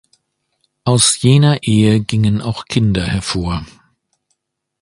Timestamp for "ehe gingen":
1.61-2.41